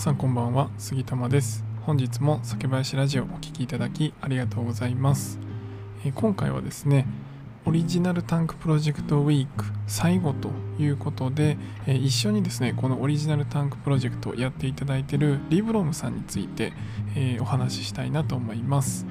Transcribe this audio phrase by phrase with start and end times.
[0.00, 1.62] さんこんばんは杉玉です。
[1.82, 5.38] 本日も酒林ラジオお聴きいただきありがとうございます、
[6.06, 7.06] えー今回はですね
[7.66, 10.48] オリジナルタンクプロジェクトウィーク最後と
[10.78, 16.72] いうことで、えー一緒にですねこのオリジナルタンクプロジェクトをやっていただいているリブロムさんについて、
[17.14, 19.04] えーお話ししたいなと思います。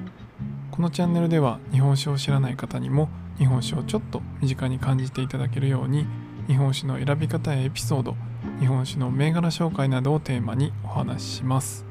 [0.72, 6.04] このチャンネルでは日本酒を知らない方にも日本酒をちょっと身近に感じていただけるように
[6.50, 8.16] 日本酒の選び方やエピソード
[8.58, 11.86] 日本酒の銘柄紹介などをテーマにお話しします。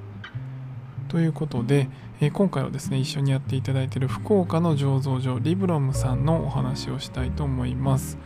[1.08, 1.88] ということで、
[2.20, 8.17] えー今回はですね一緒にやっていただいている福岡の醸造所リブロムさんのお話をしたいと思います。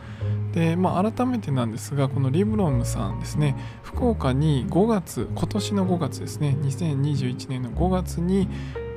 [0.50, 8.48] でまあ改めてなんですがこのリブロムさんですね福岡に5月今年の5月ですね2021年の5月に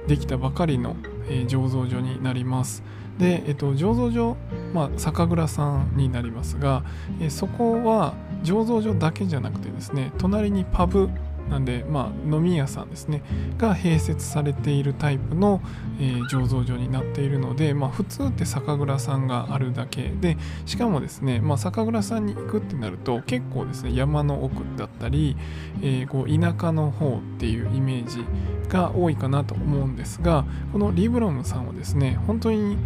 [0.07, 0.95] できたばかりの、
[1.29, 2.83] えー醸造所になります。
[3.17, 4.37] で、えっと、醸造所、
[4.73, 6.83] まあ、酒蔵さんになりますが、
[7.19, 11.09] えーそこは醸造所だけじゃなくてですね隣にパブ
[11.49, 13.21] なんで、まあ、飲み屋さんですね
[13.57, 15.61] が併設されているタイプの、
[15.99, 25.37] えー醸造所になっているので、まあ、普通って酒蔵さんがあるだけでしかもですね、まあ、酒蔵さんに行くってなると結構ですね山の奥だったり、
[25.81, 28.23] えーこう田舎の方っていうイメージ
[28.69, 32.77] が多いかなと思うんですがこのリブロムさんはですね本当に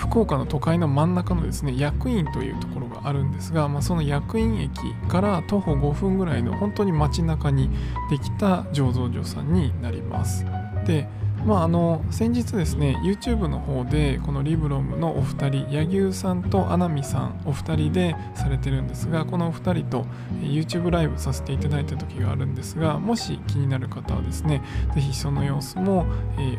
[0.00, 7.68] 福岡の都会の真ん中のですね役員というところがあるんですが、まあ、その役員駅から徒歩5分ぐらいの本当に街中に
[8.08, 10.46] できた醸造所さんになります。
[10.86, 11.06] で
[11.44, 20.06] まあ、あの先日ですね YouTube の方でこのリブロムのお二人柳生さんと穴見さんお二人でされてるんですがこのお二人と
[20.42, 24.62] YouTube ライブさせていただいた時があるんですがもし気になる方はですね
[24.94, 26.04] ぜひその様子も、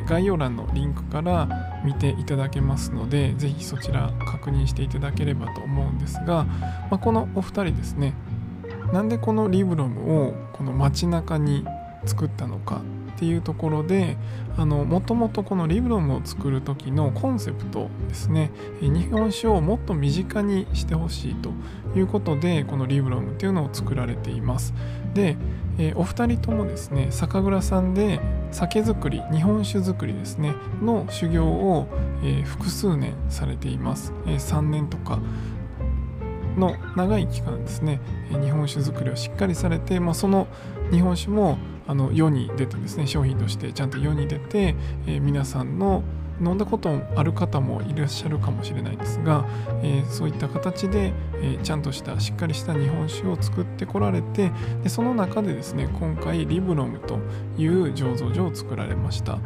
[0.08, 1.48] 概要欄のリンクから
[1.84, 6.46] 見ていただけますのでぜひそちら確認していただければと思うんですが、
[6.90, 8.14] まあ、このお二人ですね
[8.94, 11.66] なんでこのリブロムをこの街中に
[12.06, 12.82] 作ったのか
[13.16, 14.18] っていうところで
[14.58, 18.52] もともとこのリブロムを作る時のコンセプトですね。
[18.82, 21.52] 日本酒をもっと身近にしてほしいと
[21.96, 24.74] いうことでこのリブロムっていうのを作られています。
[25.14, 25.38] で、
[25.96, 28.20] お二人ともですね酒蔵さんで
[28.52, 31.88] 酒造り日本酒造りですねの修行を、
[32.46, 35.20] 複数年されています、えー3年とか
[36.58, 40.48] の長い期間ですね日本酒造りをしっかりされて、まあ、その
[40.92, 41.58] 日本酒も
[41.88, 44.76] あの世に出てですね商品としてちゃんと世に出て、
[45.08, 46.04] え皆さんの
[46.40, 49.46] 飲んだことある方もいらっしゃるかもしれないですが、
[49.84, 54.52] えーそういった形で、えーちゃんとしたしっかりした日本酒を作ってこられて
[54.84, 57.20] でその中でですね今回リブロムと
[57.58, 59.40] いう醸造所を作られました。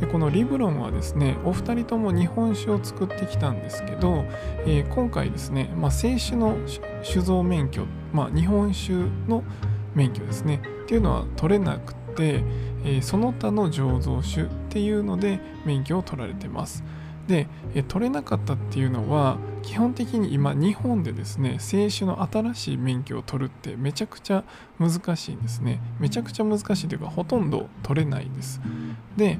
[0.00, 4.24] でこのリブロムはですねお二人とも日本酒を作ってきたんですけど、
[4.66, 6.56] えー今回ですね、まあ、清酒の
[7.02, 8.92] 酒造免許、まあ、日本酒
[9.26, 9.42] の
[9.94, 12.42] 免許ですねっていうのは取れなくて、
[12.84, 16.82] えその他の醸造酒っていうので免許を取られてます。
[17.28, 17.46] で、
[17.88, 24.44] 取れなかったっていうのは基本的に今日本でですね清酒の新しい免許を取るってめちゃくちゃ
[24.80, 25.78] 難しいんですね。
[26.00, 28.62] めちゃくちゃ難しいというかほとんど取れないです。
[29.16, 29.38] で、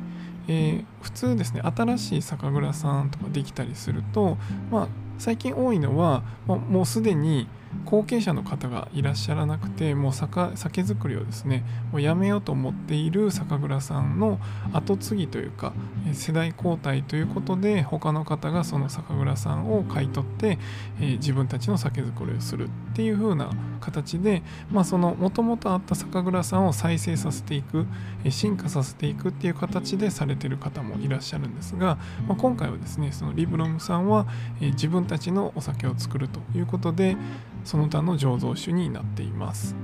[0.49, 4.37] えー普通ですね新しい酒蔵さんとかできたりすると
[4.71, 4.89] まあ
[5.19, 7.49] 最近多いのはもうもうすでに
[7.85, 14.39] 後継者の方がいらっしゃらなくてもう酒酒造りをですねもうやめようと思っている酒蔵さんの
[14.73, 15.73] 後継ぎというか
[16.13, 20.59] 世代交代ということで他の方がその酒蔵さんを買い取って、
[21.01, 23.51] えー自分たちの酒造りをするっていう風な
[23.81, 27.87] 形でまあその元々あった酒蔵さんを再生させていく
[28.29, 34.27] 進化させていくっていう形でされてる方もいらっしゃるんですが、まあ、今回はですねそのリブロムさんは、
[34.61, 37.17] えー自分たちのお酒を作るということで
[37.65, 39.75] その他の醸造酒になっています。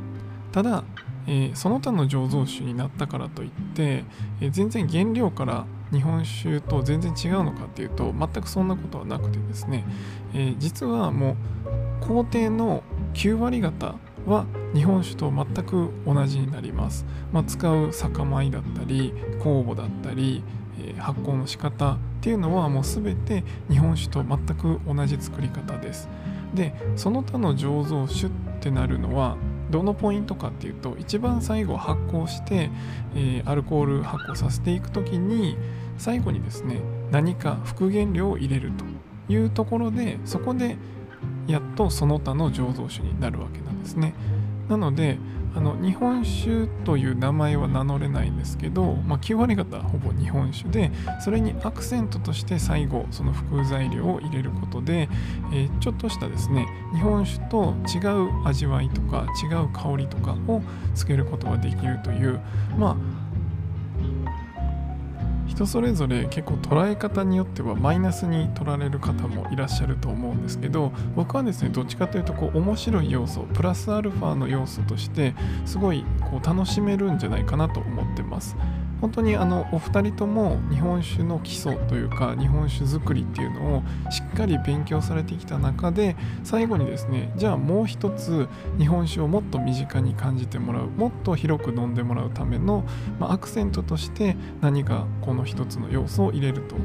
[0.53, 0.85] ただ、
[1.27, 4.05] えーその他の醸造酒になったからといって、
[4.41, 9.85] えー全然原料から日本酒と全然違うのかっていうと全くそんなことはなくてですね、
[10.35, 11.37] えー実はも
[12.03, 12.83] う工程の
[13.15, 13.95] 9割方
[14.27, 20.43] は日本酒と全く同じになります、まあ、使う酒米だったり酵母だったり、
[20.81, 26.09] えー発酵の仕方っていうのはもう全て日本酒と全く同じ作り方です。
[26.55, 28.31] でその他の醸造酒っ
[28.61, 29.37] てなるのは
[29.71, 32.71] どのポイントかっていうと一番最後発酵して、
[33.15, 35.57] えーアルコール発酵させていく時に
[35.99, 36.81] 最後にですね
[37.11, 38.85] 何か復元量を入れると
[39.33, 40.77] いうところでそこで
[41.47, 44.15] やっとその他の醸造酒になるわけなんですね。
[44.69, 45.19] なので
[45.55, 50.91] あの日本酒という名前は名乗れないんですけど、まあ、9割方はほぼ日本酒で
[51.21, 55.09] それにアクセントとして最後その副材料を入れることで、
[55.53, 60.63] えー、ちょっとしたですね日本酒と違う味わいとか違う香りとかを
[60.95, 62.41] つけることができるという
[62.77, 62.97] まあ
[65.59, 75.35] 人それぞれ結構捉え方によってはマイナスに取られる方もいらっしゃると思うんですけど僕はですねどっちかというとこう面白い要素プラスアルファの要素として
[75.67, 78.57] すごいこう楽しめるんじゃないかなと思ってます。
[79.01, 88.49] 本当にあのお二人とも日本酒の基礎というか日本酒作りっていうのをしっかり勉強されてきた中で最後にですねじゃあもう一つ
[88.79, 92.85] 日本酒をもっと身近に感じてもらうもっと広く飲んでもらうための、
[93.19, 96.77] まあ、アクセントとして何かこの一つの要素を入れると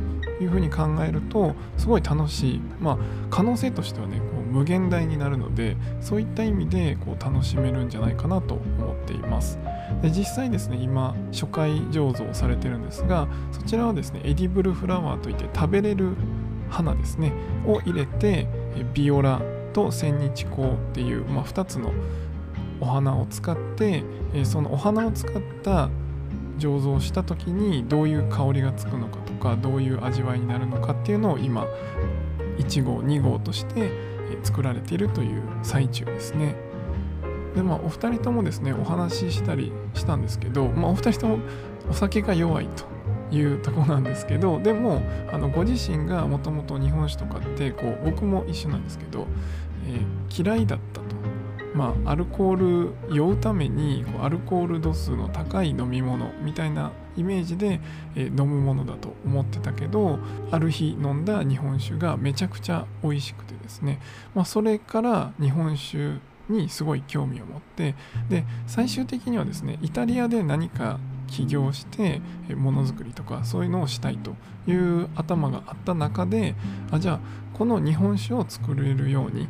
[0.43, 2.97] いうふうに考えるとすごい楽しい、まあ、
[3.29, 9.57] 可能性としてはねこう無限大になるのでそういった意味でこう楽しめるんじゃないかなと思っています。
[10.01, 16.15] で実際ですね今初回醸造されてるんですがそちらはですねエディブルフラワーといって食べれる
[16.69, 17.33] 花ですね
[17.65, 18.47] を入れて
[18.93, 19.41] ビオラ
[19.73, 21.93] と千日紅っていう、まあ、2つの
[22.79, 24.03] お花を使って
[24.43, 25.89] そのお花を使った
[26.59, 31.65] 醸造した時にどういう香りがつくのかとかどういう味わいになるのかっていうのを今
[32.57, 33.91] 1号2号として
[34.43, 36.55] 作られているという最中ですね。
[37.55, 41.39] でまあお二人ともですねお話ししたりしたんですけど、まあ、お二人とも
[41.89, 42.85] お酒が弱いと
[43.35, 45.01] いうとこなんですけどでも
[45.31, 49.27] あのご自身がもともと日本酒とかってこう僕も一緒なんですけど、
[49.87, 51.13] えー、嫌いだったと。
[51.73, 57.79] まあ、アルコール酔うためにこうアルコール度数の高い飲み物みたいなイメージで、
[58.15, 60.19] えー、飲むものだと思ってたけど
[60.51, 63.99] ある日飲んだ日本酒がめちゃくちゃ美味しくてですね、
[64.35, 67.95] まあ、それから日本酒にすごい興味を持って
[68.29, 72.21] で最終的にはですねイタリアで何か起業して
[72.55, 74.35] ものづくりとかそういうのをしたいと
[74.67, 76.55] いう頭があった中で
[76.91, 77.19] あじゃあ
[77.57, 79.47] この日本酒を作れるように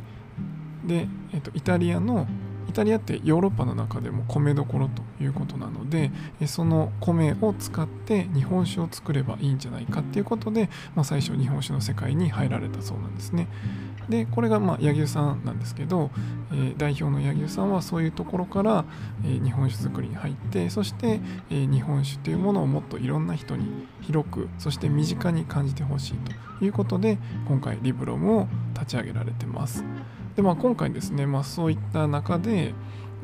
[0.86, 2.26] で、えっと、イタリアの
[2.68, 6.10] イタリアってヨーロッパの中でも米どころということなので
[6.46, 13.48] その米を使って日本酒を作ればいいんじゃないかっていうことで、まあ、最初日本酒の世界に入られたそうなんですね。
[14.08, 16.10] でこれがま柳生さんなんですけど、
[16.52, 18.84] えー、代表の柳生さんはそういうところから、
[19.24, 21.20] えー、日本酒作りに入ってそして、
[21.50, 26.14] えー、日本酒というものをもっといろんな人に広くそして身近に感じてほしい
[26.58, 27.18] ということで
[27.48, 29.84] 今回リブロムを立ち上げられてます。
[30.36, 32.74] でまあ、今回ですね、まあ、そういった中で、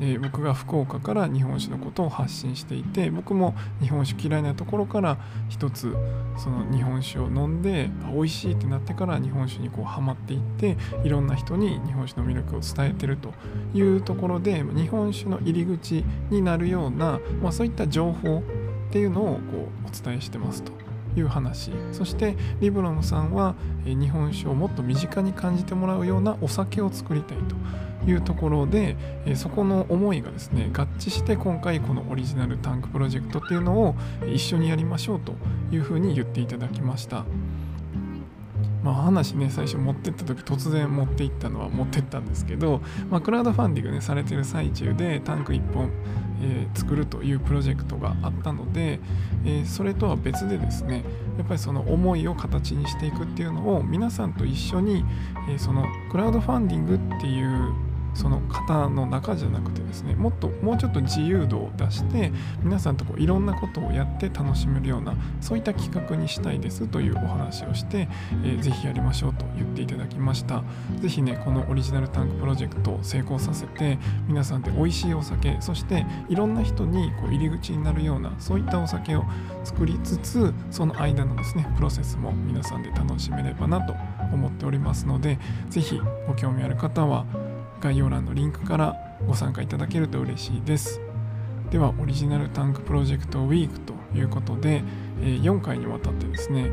[0.01, 5.17] えー、僕が福岡から日本酒のことを発信していて僕も日本酒嫌いなところから
[5.47, 5.95] 一つ
[6.37, 13.33] その日本酒を飲んで美味しいってなってから日本酒にこうハマっていっていろんな人に日本酒の魅力を伝えてると
[13.75, 19.39] いうところで日本酒の入り口になるような、まあ、そういった情報っていうのをこ
[19.85, 20.81] うお伝えしてますと。
[21.17, 27.55] いう話そしてリブロムさんは日本酒をもっと身近に感じてもらうようなお酒を作りたいと
[28.07, 28.95] いうところで
[29.25, 33.95] えそこの思いがですね合致して今回このオリジナルタンクプロジェクトっていうのを
[34.25, 35.33] 一緒にやりましょうと
[35.71, 37.25] いうふうに言っていただきました。
[38.83, 45.91] まあ、話ね最初持ってった時突然持っていったのは持ってったんですけど、まあ、クラウドファンディングねされてる最中でタンク1本、
[46.41, 48.99] えー、作るというプロジェクトがあったので、
[49.45, 51.03] えー、それとは別でですね
[51.37, 55.05] やっぱりその思いを形にしていくっていうのを皆さんと一緒に、
[55.49, 57.90] えー、そのクラウドファンディングっていう
[58.51, 62.31] 方の中じゃなくてですねもっともうちょっと自由度を出して
[62.63, 68.07] 皆さんとこういろんなことをやって楽しめるようなそういった企画にしたいですというお話をして、
[68.43, 70.63] えー、ぜひやりましょうと言っていただきました。
[70.99, 79.23] ぜひねこのオリジナルタンクプロジェクトを成功させて皆さんで美味しいお酒そしていろんな人にこう入り口になるようなそういったお酒を
[79.63, 83.93] 作りつつその間のですねプロセスも皆さんで楽しめればなと
[84.33, 85.39] 思っておりますので
[85.69, 87.25] ぜひご興味ある方は
[87.81, 88.95] 概要欄のリンクから
[89.27, 91.01] ご参加いただけると嬉しいです。
[91.71, 94.83] では、オリジナルタンクプロジェクトウィークということで、
[95.21, 96.69] 4回にわたってですね、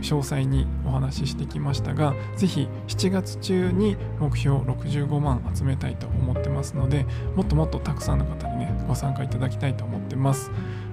[0.00, 10.50] 詳細にお話ししてきましたが、ぜひ7月中に目標65万集めたいと思ってますので、もっともっとたくさんの方にね、ご参加いただきたいと思ってます。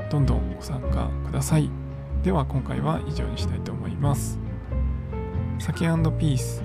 [0.10, 1.70] どんどんご参加ください。
[2.24, 4.40] では今回は以上にしたいと思います。
[5.60, 6.65] 酒ピース